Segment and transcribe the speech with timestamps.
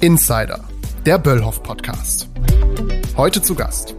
[0.00, 0.60] Insider,
[1.04, 2.28] der Böllhoff Podcast.
[3.16, 3.94] Heute zu Gast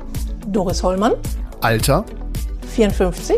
[0.47, 1.13] Doris Hollmann,
[1.62, 2.05] Alter.
[2.76, 3.37] 54,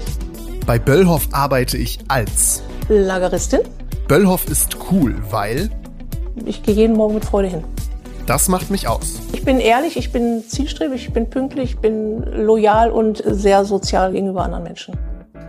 [0.66, 2.62] Bei Böllhoff arbeite ich als.
[2.90, 3.62] Lageristin.
[4.08, 5.70] Böllhoff ist cool, weil
[6.46, 7.64] Ich gehe jeden Morgen mit Freude hin.
[8.26, 9.20] das macht mich aus.
[9.34, 14.12] Ich bin ehrlich, ich bin zielstrebig, ich bin pünktlich, ich bin loyal und sehr sozial
[14.12, 14.98] gegenüber anderen Menschen.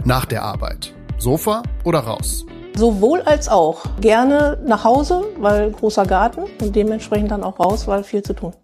[0.04, 0.94] Nach der Arbeit.
[1.18, 2.46] Sofa oder raus?
[2.76, 3.82] Sowohl als auch.
[4.00, 8.54] Gerne nach Hause, weil großer Garten und dementsprechend dann auch raus, weil viel zu tun.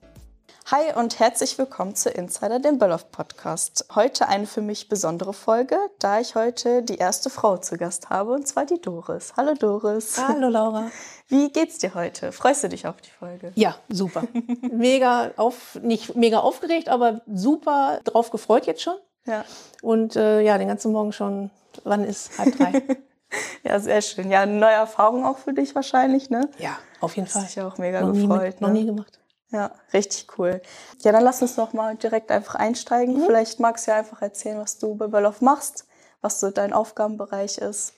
[0.68, 3.86] Hi und herzlich willkommen zu Insider, dem Böllhoff Podcast.
[3.94, 8.32] Heute eine für mich besondere Folge, da ich heute die erste Frau zu Gast habe,
[8.32, 9.34] und zwar die Doris.
[9.36, 10.16] Hallo Doris.
[10.18, 10.90] Hallo Laura.
[11.28, 12.32] Wie geht's dir heute?
[12.32, 13.52] Freust du dich auf die Folge?
[13.54, 14.24] Ja, super.
[14.72, 18.96] mega auf, nicht mega aufgeregt, aber super drauf gefreut jetzt schon.
[19.24, 19.44] Ja.
[19.82, 21.50] Und äh, ja, den ganzen Morgen schon,
[21.84, 22.82] wann ist halb drei?
[23.64, 24.30] Ja, sehr schön.
[24.30, 26.48] Ja, eine neue Erfahrung auch für dich wahrscheinlich, ne?
[26.58, 27.42] ja, auf jeden Hast Fall.
[27.44, 28.60] dich ja auch mega noch nie, gefreut.
[28.60, 28.74] noch ne?
[28.74, 29.18] nie gemacht.
[29.50, 30.60] Ja, richtig cool.
[31.02, 33.24] Ja, dann lass uns doch mal direkt einfach einsteigen.
[33.24, 35.86] Vielleicht magst du ja einfach erzählen, was du bei Böllhoff machst,
[36.20, 37.92] was so dein Aufgabenbereich ist.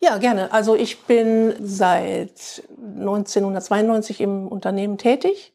[0.00, 0.52] Ja, gerne.
[0.52, 5.54] Also ich bin seit 1992 im Unternehmen tätig.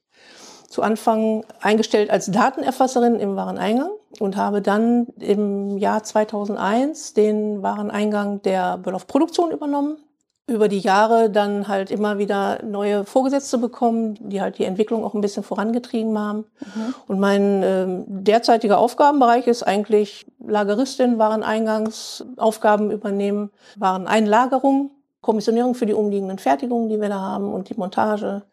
[0.70, 8.42] Zu Anfang eingestellt als Datenerfasserin im Wareneingang und habe dann im Jahr 2001 den Wareneingang
[8.42, 9.98] der Böllhoff Produktion übernommen.
[10.50, 15.14] Über die Jahre dann halt immer wieder neue Vorgesetzte bekommen, die halt die Entwicklung auch
[15.14, 16.46] ein bisschen vorangetrieben haben.
[17.08, 26.40] Und mein ähm, derzeitiger Aufgabenbereich ist eigentlich Lageristin, Wareneingangsaufgaben übernehmen, Wareneinlagerung, Kommissionierung für die umliegenden
[26.40, 28.44] Fertigungen, die wir da haben und die Montage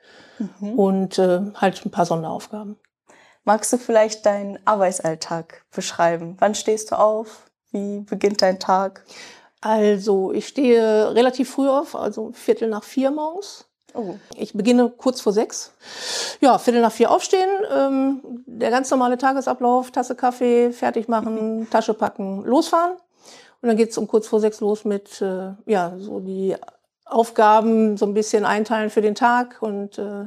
[0.76, 2.76] und äh, halt ein paar Sonderaufgaben.
[3.44, 6.36] Magst du vielleicht deinen Arbeitsalltag beschreiben?
[6.40, 7.50] Wann stehst du auf?
[7.72, 9.04] Wie beginnt dein Tag?
[9.60, 13.66] Also ich stehe relativ früh auf, also Viertel nach vier morgens.
[13.94, 15.72] Oh, Ich beginne kurz vor sechs.
[16.40, 21.94] Ja, Viertel nach vier aufstehen, ähm, der ganz normale Tagesablauf, Tasse Kaffee, fertig machen, Tasche
[21.94, 22.92] packen, losfahren.
[23.62, 26.56] Und dann geht's um kurz vor sechs los mit, äh, ja, so die
[27.04, 30.26] Aufgaben so ein bisschen einteilen für den Tag und äh,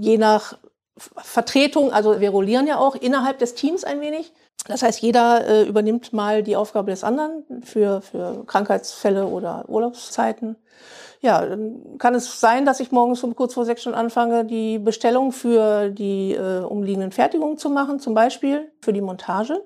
[0.00, 0.56] je nach
[0.96, 4.32] Vertretung, also wir rollieren ja auch innerhalb des Teams ein wenig.
[4.66, 10.56] Das heißt, jeder äh, übernimmt mal die Aufgabe des anderen für, für Krankheitsfälle oder Urlaubszeiten.
[11.20, 14.78] Ja, dann kann es sein, dass ich morgens um kurz vor sechs schon anfange, die
[14.78, 19.62] Bestellung für die äh, umliegenden Fertigungen zu machen, zum Beispiel für die Montage.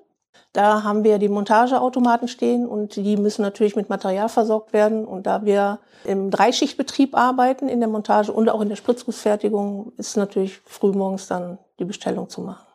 [0.52, 5.04] Da haben wir die Montageautomaten stehen und die müssen natürlich mit Material versorgt werden.
[5.04, 10.16] Und da wir im Dreischichtbetrieb arbeiten in der Montage und auch in der Spritzgussfertigung, ist
[10.16, 12.66] natürlich frühmorgens dann die Bestellung zu machen.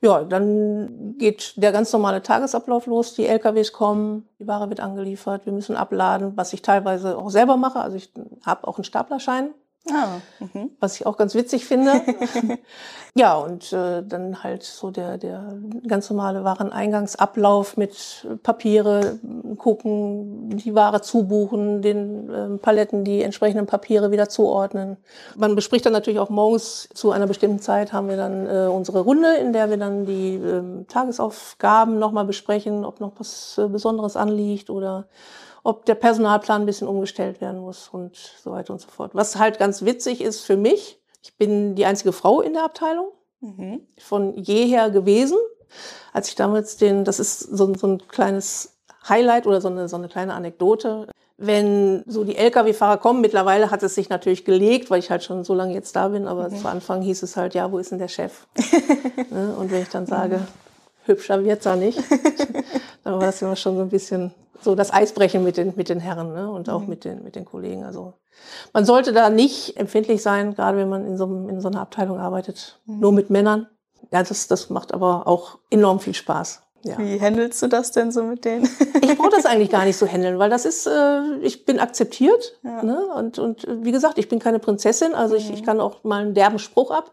[0.00, 3.14] Ja, dann geht der ganz normale Tagesablauf los.
[3.14, 7.56] Die LKWs kommen, die Ware wird angeliefert, wir müssen abladen, was ich teilweise auch selber
[7.56, 7.80] mache.
[7.80, 8.12] Also ich
[8.44, 9.54] habe auch einen Staplerschein,
[9.90, 10.70] ah, mhm.
[10.80, 12.02] was ich auch ganz witzig finde.
[13.14, 15.56] ja, und äh, dann halt so der, der
[15.86, 19.18] ganz normale Wareneingangsablauf mit Papiere,
[19.58, 24.96] gucken, die Ware zubuchen, den ähm, Paletten die entsprechenden Papiere wieder zuordnen.
[25.36, 29.00] Man bespricht dann natürlich auch morgens zu einer bestimmten Zeit haben wir dann äh, unsere
[29.00, 34.16] Runde, in der wir dann die ähm, Tagesaufgaben nochmal besprechen, ob noch was äh, Besonderes
[34.16, 35.06] anliegt oder
[35.64, 39.10] ob der Personalplan ein bisschen umgestellt werden muss und so weiter und so fort.
[39.14, 43.08] Was halt ganz witzig ist für mich, ich bin die einzige Frau in der Abteilung,
[43.40, 43.80] Mhm.
[43.98, 45.36] von jeher gewesen.
[46.12, 48.76] Als ich damals den, das ist so, ein- so ein kleines
[49.08, 51.08] Highlight oder so eine, so eine kleine Anekdote.
[51.36, 55.44] Wenn so die Lkw-Fahrer kommen, mittlerweile hat es sich natürlich gelegt, weil ich halt schon
[55.44, 57.98] so lange jetzt da bin, aber zu Anfang hieß es halt, ja, wo ist denn
[57.98, 58.46] der Chef?
[59.30, 59.54] ne?
[59.58, 60.46] Und wenn ich dann sage,
[61.06, 61.98] hübscher wird's er nicht,
[63.04, 66.00] dann war das immer schon so ein bisschen so das Eisbrechen mit den, mit den
[66.00, 66.50] Herren ne?
[66.50, 67.84] und auch mit, den, mit den Kollegen.
[67.84, 68.14] Also
[68.72, 72.18] man sollte da nicht empfindlich sein, gerade wenn man in so, in so einer Abteilung
[72.18, 73.68] arbeitet, nur mit Männern.
[74.10, 76.62] Ja, das, das macht aber auch enorm viel Spaß.
[76.84, 76.98] Ja.
[76.98, 78.68] Wie handelst du das denn so mit denen?
[79.00, 82.58] Ich brauche das eigentlich gar nicht so handeln, weil das ist, äh, ich bin akzeptiert.
[82.62, 82.82] Ja.
[82.82, 83.06] Ne?
[83.16, 86.20] Und, und äh, wie gesagt, ich bin keine Prinzessin, also ich, ich kann auch mal
[86.20, 87.12] einen derben Spruch ab,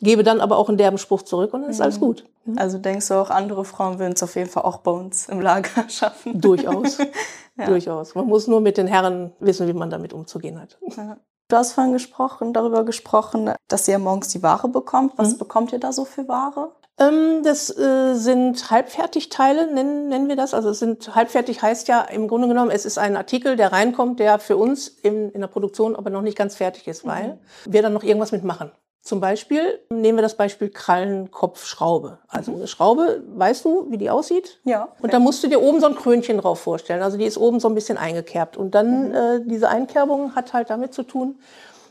[0.00, 2.24] gebe dann aber auch einen derben Spruch zurück und dann ist alles gut.
[2.56, 5.40] Also denkst du auch, andere Frauen würden es auf jeden Fall auch bei uns im
[5.40, 6.40] Lager schaffen?
[6.40, 6.98] Durchaus.
[7.56, 8.14] Durchaus.
[8.14, 10.78] Man muss nur mit den Herren wissen, wie man damit umzugehen hat.
[10.96, 11.18] Ja.
[11.48, 15.14] Du hast vorhin gesprochen, darüber gesprochen, dass ihr morgens die Ware bekommt.
[15.16, 16.70] Was bekommt ihr da so für Ware?
[17.00, 20.54] Ähm, das äh, sind Halbfertigteile, nennen, nennen wir das.
[20.54, 24.20] Also es sind halbfertig heißt ja im Grunde genommen, es ist ein Artikel, der reinkommt,
[24.20, 27.82] der für uns in, in der Produktion aber noch nicht ganz fertig ist, weil wir
[27.82, 28.70] dann noch irgendwas mitmachen.
[29.02, 32.18] Zum Beispiel nehmen wir das Beispiel Krallenkopfschraube.
[32.28, 34.60] Also eine Schraube, weißt du, wie die aussieht?
[34.64, 34.88] Ja.
[35.00, 37.02] Und da musst du dir oben so ein Krönchen drauf vorstellen.
[37.02, 38.58] Also die ist oben so ein bisschen eingekerbt.
[38.58, 41.38] Und dann äh, diese Einkerbung hat halt damit zu tun,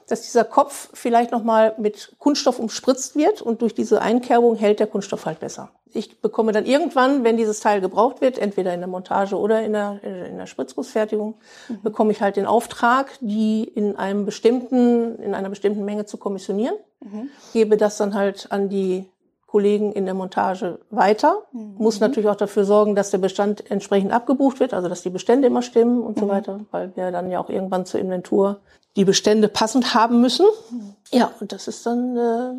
[0.08, 4.88] dass dieser Kopf vielleicht nochmal mit Kunststoff umspritzt wird und durch diese Einkerbung hält der
[4.88, 5.72] Kunststoff halt besser.
[5.92, 9.74] Ich bekomme dann irgendwann, wenn dieses Teil gebraucht wird, entweder in der Montage oder in
[9.74, 11.36] der, in der Spritzgussfertigung,
[11.68, 11.82] mhm.
[11.82, 16.76] bekomme ich halt den Auftrag, die in einem bestimmten, in einer bestimmten Menge zu kommissionieren.
[17.02, 17.30] Mhm.
[17.54, 19.06] Gebe das dann halt an die
[19.50, 21.44] Kollegen in der Montage weiter.
[21.52, 21.76] Mhm.
[21.78, 25.48] Muss natürlich auch dafür sorgen, dass der Bestand entsprechend abgebucht wird, also dass die Bestände
[25.48, 26.22] immer stimmen und mhm.
[26.22, 28.60] so weiter, weil wir dann ja auch irgendwann zur Inventur
[28.96, 30.46] die Bestände passend haben müssen.
[30.70, 30.96] Mhm.
[31.12, 32.54] Ja, und das ist dann äh,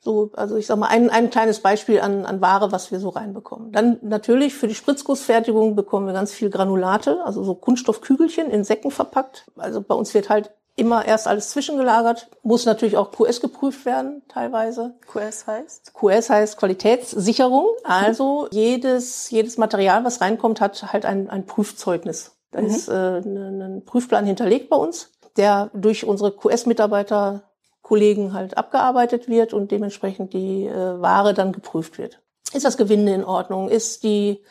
[0.00, 3.08] so, also ich sag mal, ein, ein kleines Beispiel an, an Ware, was wir so
[3.08, 3.72] reinbekommen.
[3.72, 8.90] Dann natürlich für die Spritzgussfertigung bekommen wir ganz viel Granulate, also so Kunststoffkügelchen in Säcken
[8.90, 9.46] verpackt.
[9.56, 14.22] Also bei uns wird halt immer erst alles zwischengelagert, muss natürlich auch QS geprüft werden
[14.28, 14.94] teilweise.
[15.12, 15.94] QS heißt?
[15.94, 17.66] QS heißt Qualitätssicherung.
[17.84, 22.36] Also jedes, jedes Material, was reinkommt, hat halt ein, ein Prüfzeugnis.
[22.50, 22.66] Da mhm.
[22.66, 27.42] ist äh, ein Prüfplan hinterlegt bei uns, der durch unsere QS-Mitarbeiter
[27.82, 32.20] Kollegen halt abgearbeitet wird und dementsprechend die äh, Ware dann geprüft wird.
[32.52, 33.68] Ist das Gewinde in Ordnung?
[33.68, 34.42] Ist die,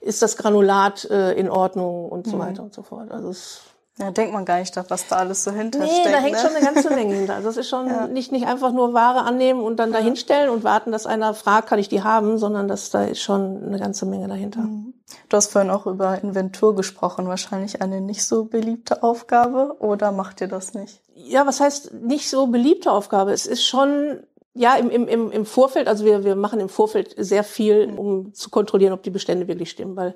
[0.00, 2.40] ist das Granulat äh, in Ordnung und so mhm.
[2.40, 3.10] weiter und so fort?
[3.10, 3.62] Also es
[3.98, 6.04] ja, denkt man gar nicht, was da alles so hintersteckt.
[6.04, 6.40] Nee, da hängt ne?
[6.40, 7.36] schon eine ganze Menge hinter.
[7.36, 8.08] Also es ist schon ja.
[8.08, 11.78] nicht, nicht einfach nur Ware annehmen und dann dahinstellen und warten, dass einer fragt, kann
[11.78, 14.62] ich die haben, sondern dass da ist schon eine ganze Menge dahinter.
[14.62, 14.94] Mhm.
[15.28, 17.28] Du hast vorhin auch über Inventur gesprochen.
[17.28, 21.00] Wahrscheinlich eine nicht so beliebte Aufgabe oder macht ihr das nicht?
[21.14, 23.32] Ja, was heißt nicht so beliebte Aufgabe?
[23.32, 24.18] Es ist schon
[24.54, 28.50] ja, im, im, im Vorfeld, also wir, wir machen im Vorfeld sehr viel, um zu
[28.50, 30.14] kontrollieren, ob die Bestände wirklich stimmen, weil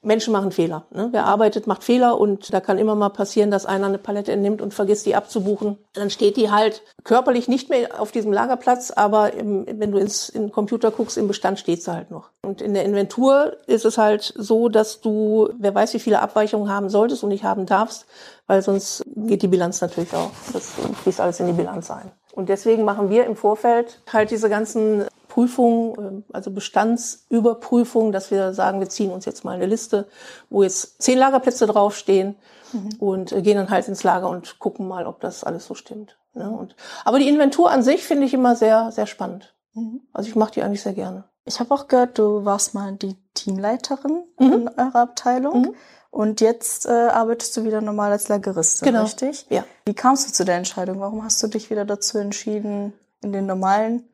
[0.00, 0.86] Menschen machen Fehler.
[0.90, 1.08] Ne?
[1.10, 4.62] Wer arbeitet, macht Fehler und da kann immer mal passieren, dass einer eine Palette entnimmt
[4.62, 5.76] und vergisst, die abzubuchen.
[5.94, 10.28] Dann steht die halt körperlich nicht mehr auf diesem Lagerplatz, aber im, wenn du ins
[10.28, 12.30] in den Computer guckst, im Bestand steht sie halt noch.
[12.42, 16.72] Und in der Inventur ist es halt so, dass du, wer weiß, wie viele Abweichungen
[16.72, 18.06] haben solltest und nicht haben darfst,
[18.46, 20.30] weil sonst geht die Bilanz natürlich auch.
[20.52, 22.12] Das fließt alles in die Bilanz ein.
[22.32, 25.06] Und deswegen machen wir im Vorfeld halt diese ganzen
[25.38, 30.08] Prüfung, ähm, also Bestandsüberprüfung, dass wir sagen, wir ziehen uns jetzt mal eine Liste,
[30.50, 32.34] wo jetzt zehn Lagerplätze draufstehen
[32.72, 32.88] mhm.
[32.98, 36.18] und äh, gehen dann halt ins Lager und gucken mal, ob das alles so stimmt.
[36.34, 36.50] Ne?
[36.50, 36.74] Und,
[37.04, 39.54] aber die Inventur an sich finde ich immer sehr, sehr spannend.
[39.74, 40.00] Mhm.
[40.12, 41.22] Also ich mache die eigentlich sehr gerne.
[41.44, 44.52] Ich habe auch gehört, du warst mal die Teamleiterin mhm.
[44.52, 45.60] in eurer Abteilung.
[45.60, 45.74] Mhm.
[46.10, 49.04] Und jetzt äh, arbeitest du wieder normal als Lageristin, genau.
[49.04, 49.46] richtig?
[49.50, 49.64] Ja.
[49.84, 50.98] Wie kamst du zu der Entscheidung?
[50.98, 54.08] Warum hast du dich wieder dazu entschieden, in den normalen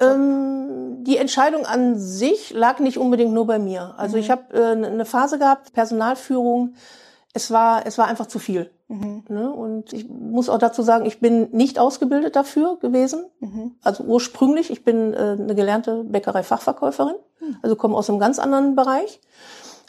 [0.00, 3.94] ähm, die Entscheidung an sich lag nicht unbedingt nur bei mir.
[3.96, 4.22] Also mhm.
[4.22, 6.74] ich habe äh, eine Phase gehabt, Personalführung.
[7.32, 8.70] Es war, es war einfach zu viel.
[8.88, 9.24] Mhm.
[9.28, 9.52] Ne?
[9.52, 13.24] Und ich muss auch dazu sagen, ich bin nicht ausgebildet dafür gewesen.
[13.38, 13.76] Mhm.
[13.82, 17.56] Also ursprünglich, ich bin äh, eine gelernte Bäckerei-Fachverkäuferin, mhm.
[17.62, 19.20] also komme aus einem ganz anderen Bereich.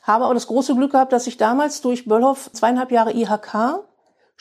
[0.04, 3.84] Habe aber das große Glück gehabt, dass ich damals durch Böllhoff zweieinhalb Jahre IHK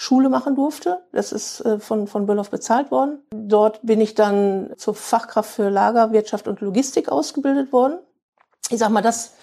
[0.00, 1.02] Schule machen durfte.
[1.12, 3.18] Das ist äh, von, von Böllhoff bezahlt worden.
[3.32, 7.98] Dort bin ich dann zur Fachkraft für Lagerwirtschaft und Logistik ausgebildet worden.
[8.70, 9.34] Ich sag mal, das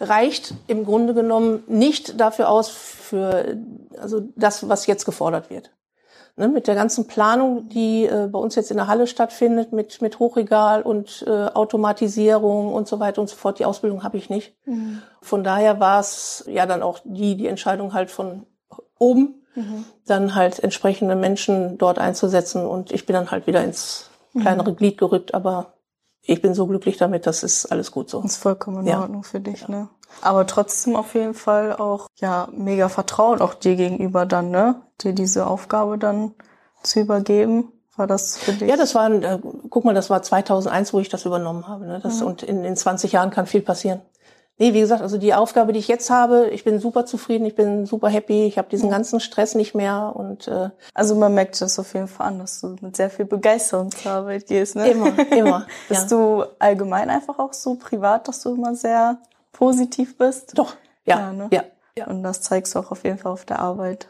[0.00, 3.58] reicht im Grunde genommen nicht dafür aus, für
[3.98, 5.70] also das, was jetzt gefordert wird.
[6.38, 10.00] Ne, mit der ganzen Planung, die äh, bei uns jetzt in der Halle stattfindet, mit,
[10.00, 14.30] mit Hochregal und äh, Automatisierung und so weiter und so fort, die Ausbildung habe ich
[14.30, 14.56] nicht.
[14.64, 15.02] Mhm.
[15.20, 18.46] Von daher war es ja dann auch die, die Entscheidung halt von
[18.98, 19.84] oben mhm.
[20.06, 22.66] dann halt entsprechende Menschen dort einzusetzen.
[22.66, 24.76] Und ich bin dann halt wieder ins kleinere mhm.
[24.76, 25.74] Glied gerückt, aber
[26.22, 28.20] ich bin so glücklich damit, das ist alles gut so.
[28.20, 29.00] Das ist vollkommen in ja.
[29.00, 29.68] Ordnung für dich, ja.
[29.68, 29.88] ne?
[30.22, 34.82] Aber trotzdem auf jeden Fall auch, ja, mega Vertrauen auch dir gegenüber dann, ne?
[35.00, 36.34] Dir diese Aufgabe dann
[36.82, 37.72] zu übergeben.
[37.96, 38.68] War das für dich?
[38.68, 39.38] Ja, das war, äh,
[39.70, 41.86] guck mal, das war 2001, wo ich das übernommen habe.
[41.86, 42.00] Ne?
[42.02, 42.26] Das, mhm.
[42.26, 44.02] Und in, in 20 Jahren kann viel passieren.
[44.58, 47.54] Nee, wie gesagt, also die Aufgabe, die ich jetzt habe, ich bin super zufrieden, ich
[47.54, 51.60] bin super happy, ich habe diesen ganzen Stress nicht mehr und äh, also man merkt
[51.60, 54.88] das auf jeden Fall an, dass du mit sehr viel Begeisterung zur Arbeit gehst, ne?
[54.88, 55.66] Immer, immer.
[55.90, 56.16] bist ja.
[56.16, 59.18] du allgemein einfach auch so privat, dass du immer sehr
[59.52, 60.56] positiv bist?
[60.56, 61.48] Doch, ja, ja, ne?
[61.52, 61.64] ja,
[61.98, 62.06] ja.
[62.06, 64.08] Und das zeigst du auch auf jeden Fall auf der Arbeit.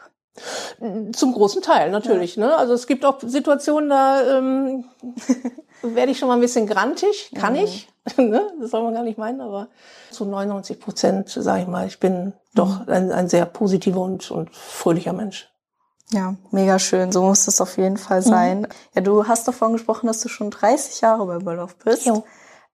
[1.13, 2.35] Zum großen Teil natürlich.
[2.35, 2.45] Ja.
[2.45, 2.57] Ne?
[2.57, 4.85] Also es gibt auch Situationen, da ähm,
[5.81, 7.59] werde ich schon mal ein bisschen grantig, kann mhm.
[7.59, 7.89] ich.
[8.17, 8.51] ne?
[8.59, 9.67] Das soll man gar nicht meinen, aber
[10.11, 12.93] zu 99 Prozent, sage ich mal, ich bin doch mhm.
[12.93, 15.49] ein, ein sehr positiver und, und fröhlicher Mensch.
[16.11, 17.11] Ja, mega schön.
[17.11, 18.25] So muss es auf jeden Fall mhm.
[18.25, 18.59] sein.
[18.61, 18.67] Mhm.
[18.95, 22.09] Ja, du hast davon gesprochen, dass du schon 30 Jahre bei Böllhoff bist.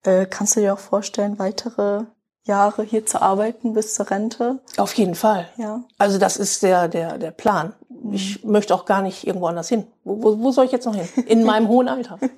[0.04, 2.04] Äh, kannst du dir auch vorstellen, weitere
[2.44, 4.60] Jahre hier zu arbeiten bis zur Rente?
[4.76, 5.48] Auf jeden Fall.
[5.56, 5.82] Ja.
[5.98, 7.74] Also das ist der, der, der Plan.
[7.88, 8.12] Mhm.
[8.12, 9.86] Ich möchte auch gar nicht irgendwo anders hin.
[10.04, 11.08] Wo, wo, wo soll ich jetzt noch hin?
[11.26, 12.18] In meinem hohen Alter.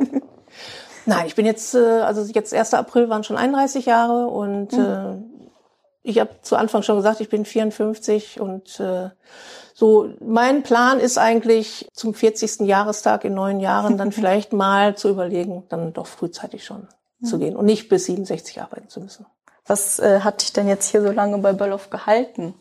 [1.06, 2.74] Nein, ich bin jetzt, äh, also jetzt 1.
[2.74, 4.80] April waren schon 31 Jahre und mhm.
[4.84, 5.36] äh,
[6.02, 9.10] ich habe zu Anfang schon gesagt, ich bin 54 und äh,
[9.74, 12.60] so mein Plan ist eigentlich zum 40.
[12.60, 16.88] Jahrestag in neun Jahren dann vielleicht mal zu überlegen, dann doch frühzeitig schon
[17.20, 17.26] mhm.
[17.26, 19.26] zu gehen und nicht bis 67 arbeiten zu müssen.
[19.66, 22.54] Was äh, hat dich denn jetzt hier so lange bei Böllhoff gehalten,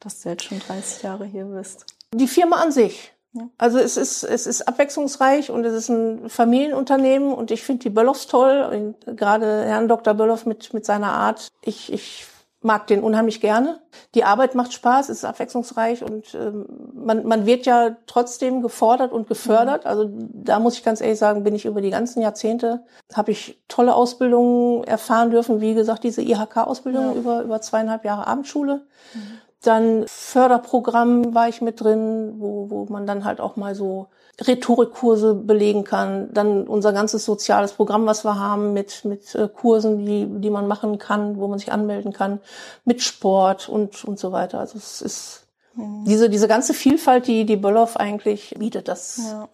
[0.00, 1.84] dass du jetzt schon 30 Jahre hier bist?
[2.14, 3.12] Die Firma an sich.
[3.58, 7.90] Also es ist, es ist abwechslungsreich und es ist ein Familienunternehmen und ich finde die
[7.90, 8.94] Böllhoffs toll.
[9.06, 10.14] Gerade Herrn Dr.
[10.14, 11.48] Böllhoff mit, mit seiner Art.
[11.62, 12.26] Ich, ich
[12.60, 13.80] mag den unheimlich gerne.
[14.14, 19.12] Die Arbeit macht Spaß, es ist abwechslungsreich und ähm, man, man wird ja trotzdem gefordert
[19.12, 19.86] und gefördert.
[19.86, 23.62] Also da muss ich ganz ehrlich sagen, bin ich über die ganzen Jahrzehnte, habe ich
[23.68, 25.60] tolle Ausbildungen erfahren dürfen.
[25.60, 27.12] Wie gesagt, diese IHK-Ausbildung ja.
[27.12, 28.86] über, über zweieinhalb Jahre Abendschule.
[29.14, 29.38] Mhm.
[29.62, 34.06] Dann Förderprogramm war ich mit drin, wo, wo man dann halt auch mal so
[34.40, 36.32] Rhetorikkurse belegen kann.
[36.32, 40.68] Dann unser ganzes soziales Programm, was wir haben, mit, mit äh, Kursen, die, die man
[40.68, 42.40] machen kann, wo man sich anmelden kann,
[42.84, 44.60] mit Sport und, und so weiter.
[44.60, 46.04] Also es ist mhm.
[46.06, 49.20] diese, diese ganze Vielfalt, die, die Böllhoff eigentlich bietet, das.
[49.24, 49.48] Ja.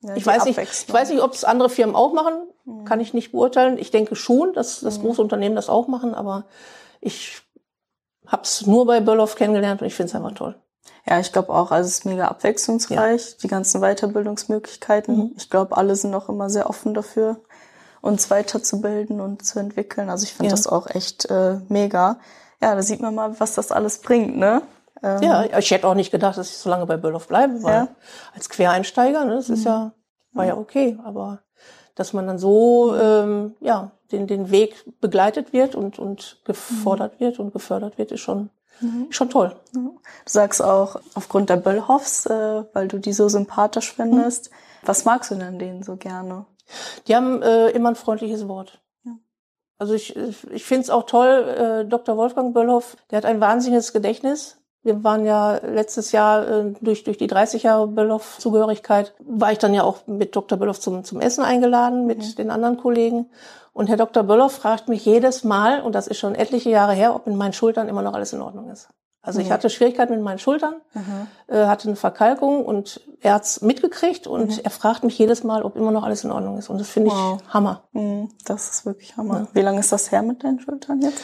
[0.00, 2.84] Ja, ich, weiß nicht, ich weiß nicht, ob es andere Firmen auch machen, mhm.
[2.84, 3.78] kann ich nicht beurteilen.
[3.78, 5.02] Ich denke schon, dass, dass mhm.
[5.02, 6.44] große Unternehmen das auch machen, aber
[7.00, 7.42] ich
[8.28, 10.54] hab's nur bei Böllhoff kennengelernt und ich finde es einfach toll.
[11.08, 13.36] Ja, ich glaube auch, also es ist mega abwechslungsreich, ja.
[13.42, 15.16] die ganzen Weiterbildungsmöglichkeiten.
[15.16, 15.32] Mhm.
[15.36, 17.40] Ich glaube, alle sind auch immer sehr offen dafür,
[18.02, 20.10] uns weiterzubilden und zu entwickeln.
[20.10, 20.56] Also ich finde ja.
[20.56, 22.18] das auch echt äh, mega.
[22.60, 24.62] Ja, da sieht man mal, was das alles bringt, ne?
[25.02, 27.74] Ähm, ja, ich hätte auch nicht gedacht, dass ich so lange bei Böllhoff bleibe, weil
[27.74, 27.88] ja.
[28.34, 29.66] als Quereinsteiger, ne, das ist mhm.
[29.66, 29.92] ja,
[30.38, 31.40] war ja okay, aber
[31.94, 37.24] dass man dann so ähm, ja den den Weg begleitet wird und und gefordert mhm.
[37.24, 39.08] wird und gefördert wird, ist schon mhm.
[39.10, 39.54] schon toll.
[39.72, 44.50] Du sagst auch aufgrund der Böllhoffs, äh, weil du die so sympathisch findest.
[44.50, 44.56] Mhm.
[44.86, 46.46] Was magst du denn denen so gerne?
[47.06, 48.80] Die haben äh, immer ein freundliches Wort.
[49.78, 50.16] Also ich,
[50.50, 52.16] ich finde es auch toll, äh, Dr.
[52.16, 54.57] Wolfgang Böllhoff, der hat ein wahnsinniges Gedächtnis.
[54.82, 59.74] Wir waren ja letztes Jahr äh, durch, durch die 30 Jahre Böllhoff-Zugehörigkeit, war ich dann
[59.74, 60.58] ja auch mit Dr.
[60.58, 62.34] Böllhoff zum, zum Essen eingeladen, mit mhm.
[62.36, 63.26] den anderen Kollegen.
[63.72, 64.22] Und Herr Dr.
[64.22, 67.52] Böllhoff fragt mich jedes Mal, und das ist schon etliche Jahre her, ob in meinen
[67.52, 68.88] Schultern immer noch alles in Ordnung ist.
[69.20, 69.46] Also mhm.
[69.46, 71.26] ich hatte Schwierigkeiten mit meinen Schultern, mhm.
[71.48, 74.60] äh, hatte eine Verkalkung und er hat's mitgekriegt und mhm.
[74.62, 76.70] er fragt mich jedes Mal, ob immer noch alles in Ordnung ist.
[76.70, 77.38] Und das finde wow.
[77.40, 77.82] ich Hammer.
[77.92, 78.30] Mhm.
[78.44, 79.40] Das ist wirklich Hammer.
[79.40, 79.48] Ja.
[79.52, 81.20] Wie lange ist das her mit deinen Schultern jetzt?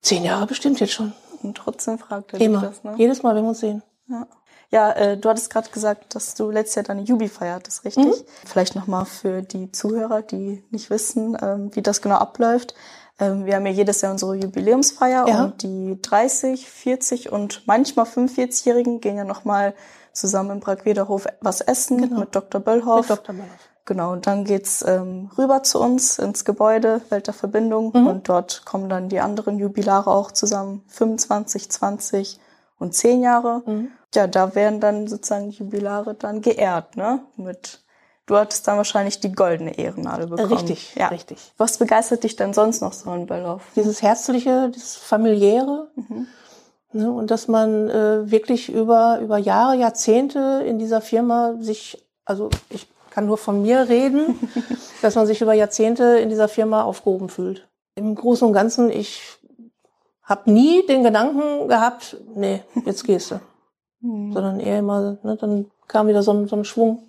[0.00, 1.12] Zehn Jahre bestimmt jetzt schon.
[1.42, 2.60] Und trotzdem fragt er Immer.
[2.60, 2.94] das, ne?
[2.96, 3.82] Jedes Mal, wenn wir uns sehen.
[4.08, 4.26] Ja.
[4.70, 8.06] Ja, äh, du hattest gerade gesagt, dass du letztes Jahr deine Jubi-Feier hattest, richtig?
[8.06, 8.24] Mhm.
[8.44, 12.74] Vielleicht nochmal für die Zuhörer, die nicht wissen, ähm, wie das genau abläuft.
[13.18, 15.44] Ähm, wir haben ja jedes Jahr unsere Jubiläumsfeier ja.
[15.44, 19.74] und die 30, 40 und manchmal 45-Jährigen gehen ja nochmal
[20.12, 22.20] zusammen im Bragwederhof was essen genau.
[22.20, 22.60] mit Dr.
[22.60, 23.08] Böllhoff.
[23.08, 23.34] Mit Dr.
[23.34, 23.68] Böllhoff.
[23.86, 27.92] Genau, und dann geht's ähm, rüber zu uns ins Gebäude, Welt der Verbindung.
[27.94, 28.06] Mhm.
[28.08, 30.84] Und dort kommen dann die anderen Jubilare auch zusammen.
[30.88, 32.40] 25, 20
[32.78, 33.62] und 10 Jahre.
[33.64, 33.92] Mhm.
[34.14, 37.20] Ja, da werden dann sozusagen die Jubilare dann geehrt, ne?
[37.36, 37.80] Mit
[38.26, 40.52] Du hattest dann wahrscheinlich die goldene Ehrennadel bekommen.
[40.52, 41.06] Richtig, ja.
[41.08, 41.38] richtig.
[41.58, 43.62] Was begeistert dich denn sonst noch so in Böllhoff?
[43.76, 45.92] Dieses Herzliche, dieses Familiäre.
[45.94, 46.26] Mhm.
[46.92, 52.50] Ne, und dass man äh, wirklich über, über Jahre, Jahrzehnte in dieser Firma sich, also
[52.68, 54.38] ich kann nur von mir reden,
[55.02, 57.66] dass man sich über Jahrzehnte in dieser Firma aufgehoben fühlt.
[57.94, 59.22] Im Großen und Ganzen, ich
[60.22, 63.40] habe nie den Gedanken gehabt, nee, jetzt gehst du.
[64.02, 64.34] Mhm.
[64.34, 67.08] Sondern eher immer, ne, dann kam wieder so ein, so ein Schwung,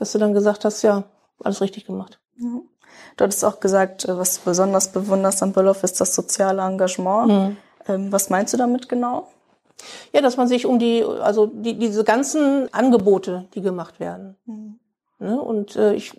[0.00, 1.04] dass du dann gesagt hast, ja,
[1.44, 2.18] alles richtig gemacht.
[3.16, 7.28] Du hattest auch gesagt, äh, was du besonders bewunderst an Böllhoff ist das soziale Engagement.
[7.28, 7.56] Mhm.
[7.86, 9.28] Ähm, was meinst du damit genau?
[10.12, 14.80] Ja, dass man sich um die, also die, diese ganzen Angebote, die gemacht werden, mhm.
[15.20, 15.40] Ne?
[15.40, 16.12] Und äh, ich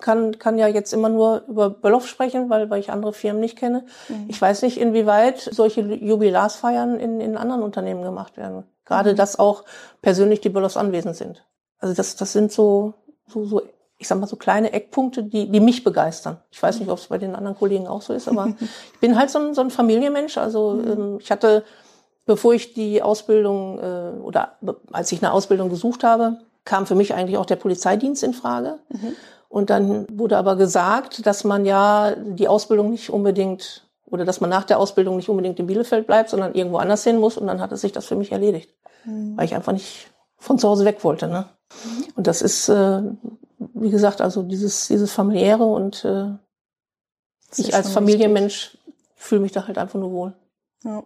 [0.00, 3.58] kann, kann ja jetzt immer nur über Böllhoff sprechen, weil, weil ich andere Firmen nicht
[3.58, 3.84] kenne.
[4.08, 4.26] Mhm.
[4.28, 8.64] Ich weiß nicht, inwieweit solche Jubilarsfeiern in, in anderen Unternehmen gemacht werden.
[8.84, 9.16] Gerade, mhm.
[9.16, 9.64] dass auch
[10.02, 11.44] persönlich die Böllhoffs anwesend sind.
[11.78, 12.94] Also das, das sind so,
[13.26, 13.62] so, so,
[13.98, 16.38] ich sag mal, so kleine Eckpunkte, die, die mich begeistern.
[16.52, 18.54] Ich weiß nicht, ob es bei den anderen Kollegen auch so ist, aber
[18.94, 20.38] ich bin halt so ein, so ein Familienmensch.
[20.38, 20.92] Also mhm.
[20.92, 21.64] ähm, ich hatte,
[22.24, 24.58] bevor ich die Ausbildung äh, oder
[24.92, 28.78] als ich eine Ausbildung gesucht habe, kam für mich eigentlich auch der Polizeidienst in Frage.
[28.90, 29.16] Mhm.
[29.48, 34.50] Und dann wurde aber gesagt, dass man ja die Ausbildung nicht unbedingt oder dass man
[34.50, 37.36] nach der Ausbildung nicht unbedingt in Bielefeld bleibt, sondern irgendwo anders hin muss.
[37.36, 39.36] Und dann hat es sich das für mich erledigt, mhm.
[39.36, 41.28] weil ich einfach nicht von zu Hause weg wollte.
[41.28, 41.46] Ne?
[41.84, 42.04] Mhm.
[42.16, 43.02] Und das ist, äh,
[43.74, 46.30] wie gesagt, also dieses, dieses familiäre und äh,
[47.56, 48.78] ich als Familienmensch
[49.14, 50.32] fühle mich da halt einfach nur wohl.
[50.84, 51.02] Ja.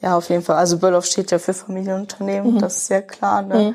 [0.00, 0.56] ja, auf jeden Fall.
[0.56, 2.58] Also Böllhoff steht ja für Familienunternehmen, mhm.
[2.58, 3.42] das ist sehr klar.
[3.42, 3.74] Ne?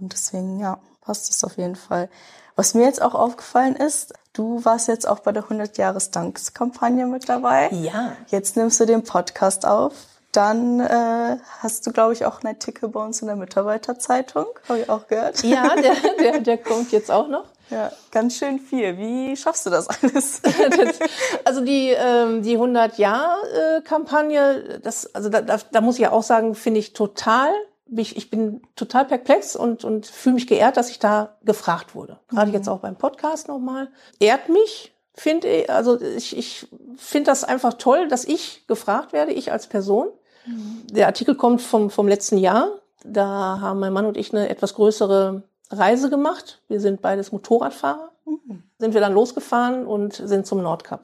[0.00, 2.08] Und deswegen, ja, passt es auf jeden Fall.
[2.56, 7.70] Was mir jetzt auch aufgefallen ist, du warst jetzt auch bei der 100-Jahres-Dankskampagne mit dabei.
[7.70, 8.12] Ja.
[8.28, 9.92] Jetzt nimmst du den Podcast auf.
[10.32, 14.46] Dann äh, hast du, glaube ich, auch einen Artikel bei uns in der Mitarbeiterzeitung.
[14.68, 15.42] Habe ich auch gehört.
[15.42, 17.44] Ja, der, der, der kommt jetzt auch noch.
[17.70, 18.96] Ja, ganz schön viel.
[18.98, 20.42] Wie schaffst du das alles?
[21.44, 23.36] also die ähm, die 100 Jahr
[23.84, 27.50] Kampagne, das also da, da, da muss ich ja auch sagen, finde ich total
[27.96, 32.18] ich, ich bin total perplex und, und fühle mich geehrt, dass ich da gefragt wurde.
[32.28, 32.54] Gerade mhm.
[32.54, 33.88] jetzt auch beim Podcast nochmal.
[34.20, 39.32] Ehrt mich, finde ich, also ich, ich finde das einfach toll, dass ich gefragt werde,
[39.32, 40.08] ich als Person.
[40.46, 40.86] Mhm.
[40.90, 42.70] Der Artikel kommt vom, vom letzten Jahr.
[43.04, 46.62] Da haben mein Mann und ich eine etwas größere Reise gemacht.
[46.68, 48.12] Wir sind beides Motorradfahrer.
[48.24, 48.62] Mhm.
[48.78, 51.02] Sind wir dann losgefahren und sind zum Nordkap.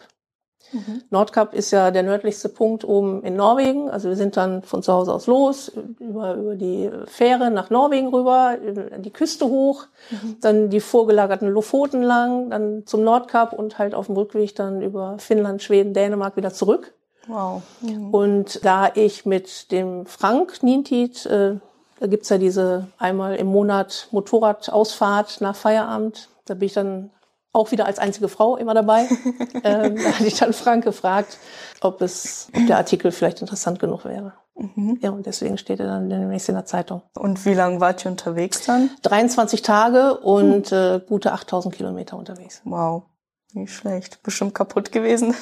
[0.72, 1.02] Mhm.
[1.10, 3.88] Nordkap ist ja der nördlichste Punkt oben in Norwegen.
[3.88, 8.08] Also wir sind dann von zu Hause aus los, über, über die Fähre nach Norwegen
[8.08, 8.56] rüber,
[8.98, 10.36] die Küste hoch, mhm.
[10.40, 15.16] dann die vorgelagerten Lofoten lang, dann zum Nordkap und halt auf dem Rückweg dann über
[15.18, 16.92] Finnland, Schweden, Dänemark wieder zurück.
[17.26, 17.62] Wow.
[17.80, 18.12] Mhm.
[18.12, 21.56] Und da ich mit dem Frank Nientit, äh,
[22.00, 27.10] da gibt's ja diese einmal im Monat Motorradausfahrt nach Feierabend, da bin ich dann
[27.54, 29.08] auch wieder als einzige Frau immer dabei.
[29.64, 31.38] ähm, da hatte ich dann Frank gefragt,
[31.80, 34.34] ob es, ob der Artikel vielleicht interessant genug wäre.
[34.56, 34.98] Mhm.
[35.00, 37.02] Ja, und deswegen steht er dann demnächst in der Zeitung.
[37.16, 38.90] Und wie lange wart ihr unterwegs dann?
[39.02, 40.76] 23 Tage und mhm.
[40.76, 42.60] äh, gute 8000 Kilometer unterwegs.
[42.64, 43.04] Wow.
[43.52, 44.20] Nicht schlecht.
[44.24, 45.34] Bestimmt kaputt gewesen.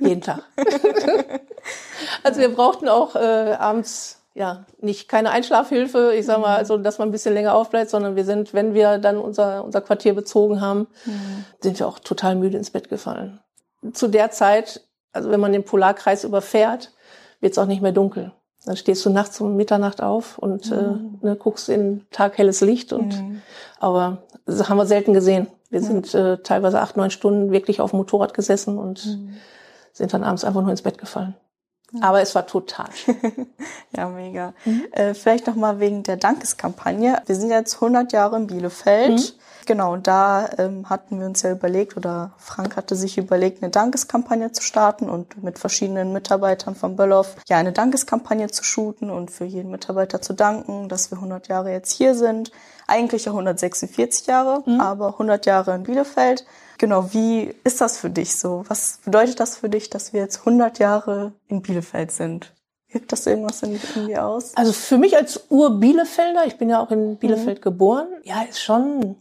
[0.00, 0.42] Jeden Tag.
[2.22, 6.98] also wir brauchten auch äh, abends ja, nicht keine Einschlafhilfe, ich sag mal, also, dass
[6.98, 10.60] man ein bisschen länger aufbleibt, sondern wir sind, wenn wir dann unser, unser Quartier bezogen
[10.60, 11.44] haben, mhm.
[11.60, 13.40] sind wir auch total müde ins Bett gefallen.
[13.94, 16.92] Zu der Zeit, also wenn man den Polarkreis überfährt,
[17.40, 18.32] wird es auch nicht mehr dunkel.
[18.66, 21.18] Dann stehst du nachts um Mitternacht auf und mhm.
[21.22, 23.40] äh, ne, guckst in taghelles Licht und mhm.
[23.80, 25.46] aber das haben wir selten gesehen.
[25.70, 29.34] Wir sind äh, teilweise acht, neun Stunden wirklich auf dem Motorrad gesessen und mhm.
[29.92, 31.34] sind dann abends einfach nur ins Bett gefallen.
[32.02, 32.88] Aber es war total.
[33.96, 34.54] ja, mega.
[34.64, 34.84] Mhm.
[34.92, 37.22] Äh, vielleicht noch mal wegen der Dankeskampagne.
[37.26, 39.12] Wir sind jetzt 100 Jahre in Bielefeld.
[39.12, 39.46] Mhm.
[39.66, 44.52] Genau, da ähm, hatten wir uns ja überlegt, oder Frank hatte sich überlegt, eine Dankeskampagne
[44.52, 49.44] zu starten und mit verschiedenen Mitarbeitern von Böllhoff ja eine Dankeskampagne zu shooten und für
[49.44, 52.52] jeden Mitarbeiter zu danken, dass wir 100 Jahre jetzt hier sind.
[52.86, 54.80] Eigentlich ja 146 Jahre, mhm.
[54.80, 56.46] aber 100 Jahre in Bielefeld.
[56.78, 58.64] Genau, wie ist das für dich so?
[58.68, 62.52] Was bedeutet das für dich, dass wir jetzt 100 Jahre in Bielefeld sind?
[62.88, 64.56] Wirkt das irgendwas in, irgendwie aus?
[64.56, 67.62] Also für mich als Ur-Bielefelder, ich bin ja auch in Bielefeld mhm.
[67.62, 69.16] geboren, ja, ist schon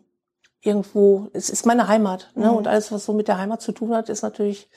[0.62, 2.32] irgendwo, es ist meine Heimat.
[2.36, 2.48] Ne?
[2.48, 2.56] Mhm.
[2.56, 4.70] Und alles, was so mit der Heimat zu tun hat, ist natürlich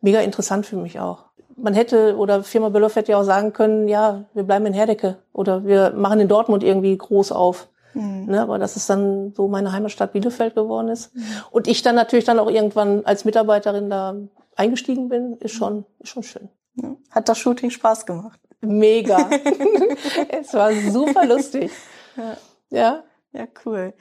[0.00, 1.24] mega interessant für mich auch.
[1.56, 5.16] Man hätte, oder Firma Böllhoff hätte ja auch sagen können, ja, wir bleiben in Herdecke
[5.32, 7.68] oder wir machen in Dortmund irgendwie groß auf.
[7.96, 8.26] Mhm.
[8.26, 11.14] Ne, aber dass es dann so meine Heimatstadt Bielefeld geworden ist.
[11.14, 11.22] Mhm.
[11.50, 14.14] Und ich dann natürlich dann auch irgendwann als Mitarbeiterin da
[14.54, 16.48] eingestiegen bin, ist schon, ist schon schön.
[17.10, 18.38] Hat das Shooting Spaß gemacht?
[18.60, 19.30] Mega.
[20.28, 21.70] es war super lustig.
[22.16, 22.36] Ja.
[22.70, 23.02] ja.
[23.32, 23.92] Ja, cool.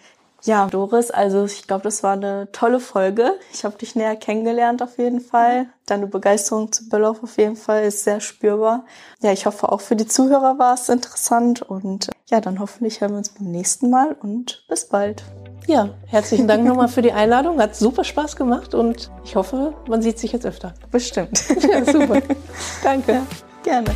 [0.46, 3.34] Ja, Doris, also ich glaube, das war eine tolle Folge.
[3.52, 5.66] Ich habe dich näher kennengelernt auf jeden Fall.
[5.88, 8.86] Deine Begeisterung zu Böllauf auf jeden Fall ist sehr spürbar.
[9.22, 13.12] Ja, ich hoffe auch für die Zuhörer war es interessant und ja, dann hoffentlich hören
[13.12, 15.24] wir uns beim nächsten Mal und bis bald.
[15.66, 17.60] Ja, herzlichen Dank nochmal für die Einladung.
[17.60, 20.76] Hat super Spaß gemacht und ich hoffe, man sieht sich jetzt öfter.
[20.92, 21.44] Bestimmt.
[21.68, 22.22] Ja, super.
[22.84, 23.14] Danke.
[23.14, 23.26] Ja,
[23.64, 23.90] gerne.